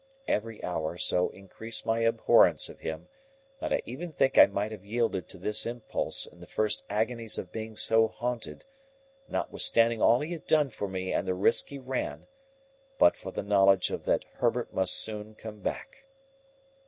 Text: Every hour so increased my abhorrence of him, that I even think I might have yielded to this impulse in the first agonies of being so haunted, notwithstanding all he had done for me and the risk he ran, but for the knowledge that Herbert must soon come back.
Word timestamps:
Every 0.27 0.63
hour 0.63 0.97
so 0.97 1.29
increased 1.29 1.85
my 1.85 1.99
abhorrence 1.99 2.69
of 2.69 2.79
him, 2.79 3.07
that 3.59 3.71
I 3.71 3.83
even 3.85 4.11
think 4.13 4.35
I 4.35 4.47
might 4.47 4.71
have 4.71 4.83
yielded 4.83 5.29
to 5.29 5.37
this 5.37 5.67
impulse 5.67 6.25
in 6.25 6.39
the 6.39 6.47
first 6.47 6.83
agonies 6.89 7.37
of 7.37 7.51
being 7.51 7.75
so 7.75 8.07
haunted, 8.07 8.65
notwithstanding 9.27 10.01
all 10.01 10.21
he 10.21 10.31
had 10.31 10.47
done 10.47 10.71
for 10.71 10.87
me 10.87 11.13
and 11.13 11.27
the 11.27 11.35
risk 11.35 11.67
he 11.67 11.77
ran, 11.77 12.25
but 12.97 13.15
for 13.15 13.31
the 13.31 13.43
knowledge 13.43 13.89
that 13.89 14.25
Herbert 14.37 14.73
must 14.73 14.95
soon 14.95 15.35
come 15.35 15.59
back. 15.59 15.97